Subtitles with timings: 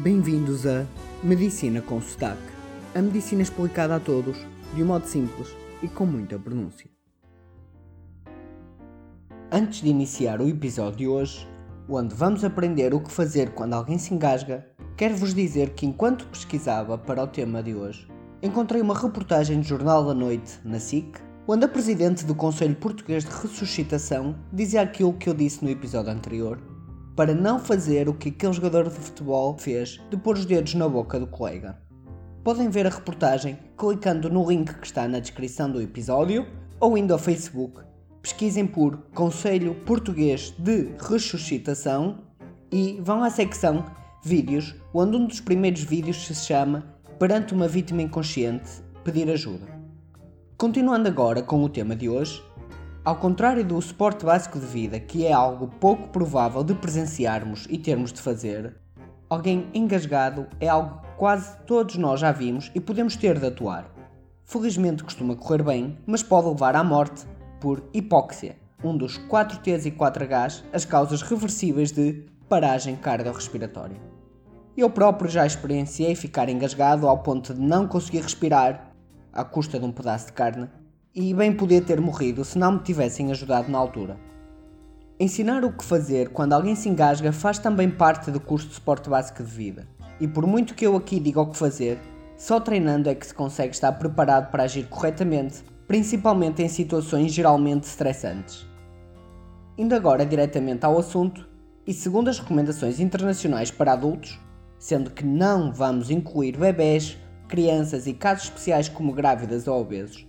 [0.00, 0.86] Bem-vindos a
[1.24, 2.40] Medicina com Sotaque.
[2.94, 4.38] A medicina explicada a todos,
[4.72, 5.48] de um modo simples
[5.82, 6.88] e com muita pronúncia.
[9.50, 11.48] Antes de iniciar o episódio de hoje,
[11.88, 14.64] onde vamos aprender o que fazer quando alguém se engasga,
[14.96, 18.06] quero-vos dizer que enquanto pesquisava para o tema de hoje,
[18.40, 23.24] encontrei uma reportagem do Jornal da Noite, na SIC, onde a presidente do Conselho Português
[23.24, 26.77] de Ressuscitação dizia aquilo que eu disse no episódio anterior,
[27.18, 30.88] para não fazer o que aquele jogador de futebol fez de pôr os dedos na
[30.88, 31.76] boca do colega.
[32.44, 36.46] Podem ver a reportagem clicando no link que está na descrição do episódio
[36.78, 37.80] ou indo ao Facebook.
[38.22, 42.20] Pesquisem por Conselho Português de Ressuscitação
[42.70, 43.84] e vão à secção
[44.22, 46.84] Vídeos, onde um dos primeiros vídeos se chama
[47.18, 48.70] Perante uma vítima inconsciente,
[49.02, 49.66] pedir ajuda.
[50.56, 52.40] Continuando agora com o tema de hoje,
[53.08, 57.78] ao contrário do suporte básico de vida, que é algo pouco provável de presenciarmos e
[57.78, 58.76] termos de fazer,
[59.30, 63.90] alguém engasgado é algo que quase todos nós já vimos e podemos ter de atuar.
[64.44, 67.26] Felizmente costuma correr bem, mas pode levar à morte
[67.58, 73.96] por hipóxia, um dos 4 T's e 4 H's, as causas reversíveis de paragem cardiorrespiratória.
[74.76, 78.92] Eu próprio já experienciei ficar engasgado ao ponto de não conseguir respirar
[79.32, 80.68] à custa de um pedaço de carne,
[81.20, 84.16] e bem podia ter morrido se não me tivessem ajudado na altura.
[85.18, 89.10] Ensinar o que fazer quando alguém se engasga faz também parte do curso de suporte
[89.10, 89.88] básico de vida,
[90.20, 91.98] e por muito que eu aqui diga o que fazer,
[92.36, 97.82] só treinando é que se consegue estar preparado para agir corretamente, principalmente em situações geralmente
[97.82, 98.64] estressantes.
[99.76, 101.48] Indo agora diretamente ao assunto,
[101.84, 104.38] e segundo as recomendações internacionais para adultos,
[104.78, 110.27] sendo que não vamos incluir bebés crianças e casos especiais como grávidas ou obesos.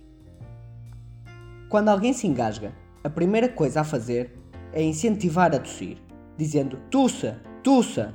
[1.70, 2.72] Quando alguém se engasga,
[3.04, 4.36] a primeira coisa a fazer
[4.72, 5.98] é incentivar a tossir,
[6.36, 8.12] dizendo tussa, tussa,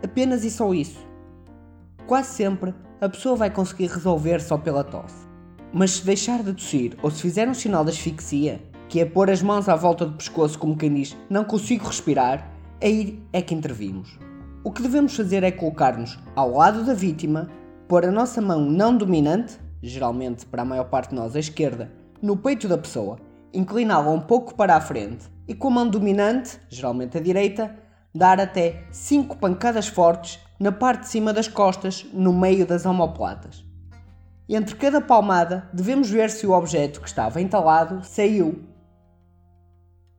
[0.00, 1.04] apenas e só isso.
[2.06, 5.26] Quase sempre a pessoa vai conseguir resolver só pela tosse.
[5.72, 9.28] Mas se deixar de tossir ou se fizer um sinal de asfixia, que é pôr
[9.28, 12.48] as mãos à volta do pescoço como quem diz não consigo respirar,
[12.80, 14.16] aí é que intervimos.
[14.62, 17.50] O que devemos fazer é colocar-nos ao lado da vítima
[17.88, 22.03] pôr a nossa mão não dominante, geralmente para a maior parte de nós a esquerda,
[22.22, 23.18] no peito da pessoa,
[23.52, 27.74] incliná-la um pouco para a frente e com a mão dominante, geralmente a direita,
[28.14, 33.64] dar até 5 pancadas fortes na parte de cima das costas, no meio das omoplatas.
[34.48, 38.62] Entre cada palmada, devemos ver se o objeto que estava entalado saiu.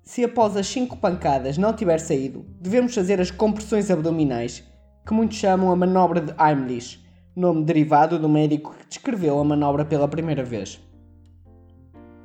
[0.04, 4.64] Se após as 5 pancadas não tiver saído, devemos fazer as compressões abdominais,
[5.06, 7.04] que muitos chamam a manobra de Heimlich,
[7.36, 10.82] nome derivado do médico que descreveu a manobra pela primeira vez.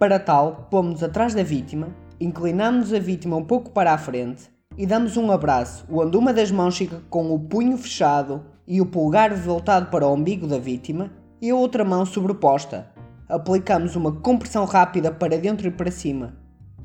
[0.01, 4.45] Para tal, pomos-nos atrás da vítima, inclinamos a vítima um pouco para a frente
[4.79, 8.87] e damos um abraço, onde uma das mãos fica com o punho fechado e o
[8.87, 12.91] polegar voltado para o umbigo da vítima e a outra mão sobreposta.
[13.29, 16.35] Aplicamos uma compressão rápida para dentro e para cima.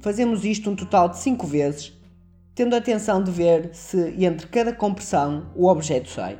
[0.01, 1.97] Fazemos isto um total de 5 vezes,
[2.53, 6.37] tendo atenção de ver se entre cada compressão o objeto sai.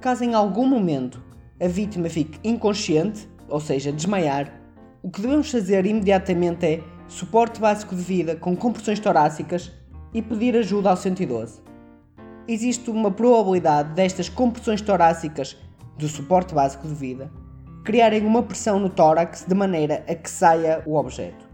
[0.00, 1.20] Caso em algum momento
[1.60, 4.62] a vítima fique inconsciente, ou seja, desmaiar,
[5.04, 9.70] o que devemos fazer imediatamente é suporte básico de vida com compressões torácicas
[10.14, 11.60] e pedir ajuda ao 112.
[12.48, 15.58] Existe uma probabilidade destas compressões torácicas
[15.98, 17.30] do suporte básico de vida
[17.84, 21.46] criarem uma pressão no tórax de maneira a que saia o objeto.